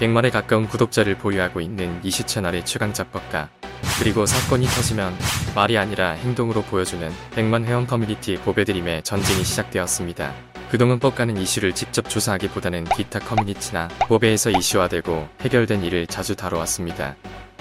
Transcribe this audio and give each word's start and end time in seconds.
100만에 0.00 0.32
가까운 0.32 0.66
구독자를 0.66 1.18
보유하고 1.18 1.60
있는 1.60 2.00
이슈 2.02 2.24
채널의 2.24 2.64
최강자 2.64 3.04
뻑가. 3.04 3.50
그리고 3.98 4.24
사건이 4.24 4.66
터지면 4.66 5.14
말이 5.54 5.76
아니라 5.76 6.12
행동으로 6.12 6.62
보여주는 6.62 7.10
100만 7.32 7.64
회원 7.64 7.86
커뮤니티 7.86 8.36
보배드림의 8.36 9.02
전쟁이 9.02 9.44
시작되었습니다. 9.44 10.32
그동안 10.70 10.98
뻑가는 11.00 11.36
이슈를 11.36 11.74
직접 11.74 12.08
조사하기보다는 12.08 12.84
기타 12.84 13.18
커뮤니티나 13.18 13.88
보배에서 14.08 14.50
이슈화되고 14.50 15.28
해결된 15.42 15.84
일을 15.84 16.06
자주 16.06 16.34
다뤄왔습니다. 16.34 17.16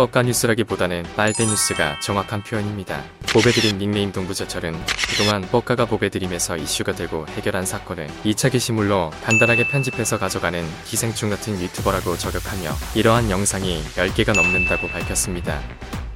뻑가 0.00 0.22
뉴스라기보다는 0.22 1.04
빨대 1.14 1.44
뉴스가 1.44 2.00
정확한 2.00 2.42
표현입니다. 2.42 3.04
보배드림 3.34 3.76
닉네임 3.76 4.12
동부저철은 4.12 4.74
그동안 5.10 5.42
뻑가가 5.42 5.84
보배드림에서 5.84 6.56
이슈가 6.56 6.92
되고 6.92 7.26
해결한 7.28 7.66
사건을 7.66 8.08
2차 8.24 8.50
게시물로 8.50 9.10
간단하게 9.22 9.68
편집해서 9.68 10.18
가져가는 10.18 10.64
기생충 10.86 11.28
같은 11.28 11.60
유튜버라고 11.60 12.16
저격하며 12.16 12.70
이러한 12.94 13.30
영상이 13.30 13.82
10개가 13.94 14.34
넘는다고 14.34 14.88
밝혔습니다. 14.88 15.60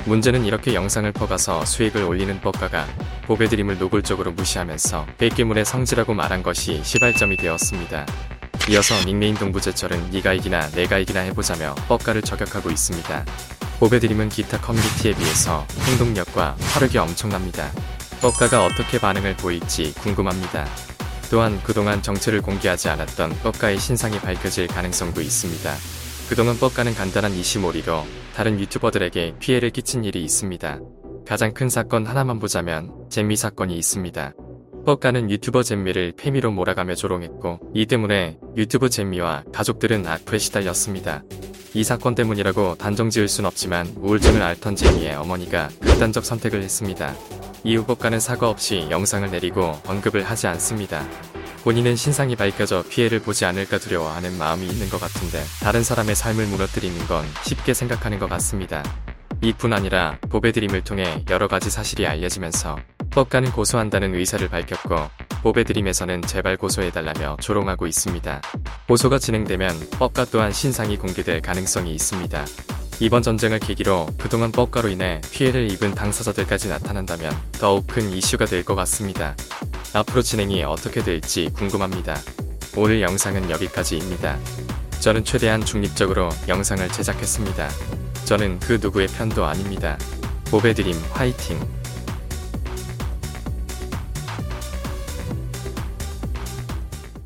문제는 0.07 0.47
이렇게 0.47 0.73
영상을 0.73 1.13
퍼가서 1.13 1.67
수익을 1.67 2.05
올리는 2.05 2.41
뻑가가 2.41 2.87
보배드림을 3.27 3.79
노골적으로 3.79 4.33
무시하면서 4.33 5.09
100개물의 5.19 5.67
성지라고 5.67 6.15
말한 6.15 6.43
것이 6.43 6.81
시발점이 6.83 7.37
되었습니다. 7.37 8.07
이어서 8.71 8.95
닉네임 9.05 9.35
동부제철은 9.35 10.11
네가 10.11 10.33
이기나 10.33 10.71
내가 10.71 10.97
이기나 10.97 11.21
해보자며 11.21 11.75
뻑가를 11.87 12.23
저격하고 12.23 12.71
있습니다. 12.71 13.27
보배드림은 13.81 14.29
기타 14.29 14.61
커뮤니티에 14.61 15.15
비해서 15.15 15.67
행동력과 15.87 16.57
화력이 16.59 16.99
엄청납니다. 16.99 17.71
뻑가가 18.21 18.65
어떻게 18.65 18.99
반응을 18.99 19.37
보일지 19.37 19.93
궁금합니다. 19.95 20.67
또한 21.31 21.61
그동안 21.63 22.03
정체를 22.03 22.43
공개하지 22.43 22.89
않았던 22.89 23.31
뻑가의 23.43 23.79
신상이 23.79 24.19
밝혀질 24.21 24.69
가능성도 24.69 25.21
있습니다. 25.21 25.75
그동안 26.29 26.57
뻑가는 26.59 26.95
간단한 26.95 27.33
이시몰이로 27.33 28.05
다른 28.35 28.59
유튜버들에게 28.61 29.35
피해를 29.41 29.71
끼친 29.71 30.05
일이 30.05 30.23
있습니다. 30.25 30.81
가장 31.27 31.53
큰 31.53 31.69
사건 31.69 32.07
하나만 32.07 32.39
보자면 32.39 32.93
잼미 33.11 33.37
사건이 33.37 33.77
있습니다. 33.77 34.33
뻑가는 34.87 35.31
유튜버 35.31 35.63
잼미를 35.63 36.13
페미로 36.17 36.53
몰아가며 36.53 36.95
조롱했고 36.95 37.61
이 37.75 37.87
때문에 37.87 38.39
유튜브 38.57 38.91
잼미와 38.91 39.45
가족들은 39.53 40.07
악플에 40.07 40.39
시달렸습니다. 40.39 41.23
이 41.77 41.83
사건 41.83 42.15
때문이라고 42.15 42.77
단정 42.77 43.11
지을 43.11 43.27
순 43.27 43.47
없지만 43.47 43.93
우울증을 43.97 44.41
앓던 44.41 44.77
잼미의 44.77 45.17
어머니가 45.17 45.69
극단적 45.81 46.25
선택을 46.25 46.63
했습니다. 46.63 47.15
이후 47.65 47.85
뻑가는 47.85 48.21
사과 48.21 48.49
없이 48.49 48.87
영상을 48.91 49.29
내리고 49.29 49.77
언급을 49.85 50.23
하지 50.23 50.47
않습니다. 50.47 51.05
본인은 51.65 51.97
신상이 51.97 52.37
밝혀져 52.37 52.85
피해를 52.89 53.21
보지 53.21 53.45
않을까 53.45 53.79
두려워하는 53.79 54.39
마음이 54.39 54.67
있는 54.67 54.89
것 54.89 55.01
같은데 55.01 55.43
다른 55.61 55.83
사람의 55.83 56.15
삶을 56.15 56.47
무너뜨리는 56.47 56.97
건 57.09 57.25
쉽게 57.43 57.75
생각하는 57.75 58.21
것 58.21 58.29
같습니다. 58.29 58.85
이뿐 59.41 59.73
아니라 59.73 60.19
보배드림을 60.31 60.85
통해 60.85 61.25
여러 61.29 61.49
가지 61.49 61.71
사실이 61.71 62.07
알려지면서 62.07 62.79
뻑가는 63.11 63.51
고소한다는 63.51 64.15
의사를 64.15 64.49
밝혔고 64.49 65.24
보배드림에서는 65.45 66.23
제발 66.23 66.57
고소해달라며 66.57 67.37
조롱하고 67.39 67.87
있습니다. 67.87 68.41
고소가 68.89 69.19
진행되면 69.19 69.91
뻑가 69.99 70.25
또한 70.25 70.51
신상이 70.53 70.97
공개될 70.97 71.43
가능성이 71.43 71.95
있습니다. 71.95 72.47
이번 73.01 73.23
전쟁을 73.23 73.59
계기로 73.59 74.07
그동안 74.19 74.51
뻑가로 74.53 74.89
인해 74.89 75.21
피해를 75.33 75.71
입은 75.71 75.95
당사자들까지 75.95 76.69
나타난다면 76.69 77.37
더욱 77.53 77.87
큰 77.87 78.09
이슈가 78.11 78.47
될 78.47 78.65
것 78.65 78.75
같습니다. 78.75 79.37
앞으로 79.93 80.23
진행이 80.23 80.65
어떻게 80.65 81.03
될지 81.03 81.51
궁금합니다. 81.55 82.17
오늘 82.77 83.03
영상은 83.03 83.51
여기까지입니다. 83.51 84.39
저는 85.01 85.25
최대한 85.25 85.63
중립적으로 85.63 86.31
영상을 86.49 86.89
제작했습니다. 86.89 87.69
저는 88.25 88.59
그 88.61 88.79
누구의 88.81 89.09
편도 89.09 89.45
아닙니다. 89.45 89.99
보배드림 90.51 90.97
화이팅! 91.13 91.84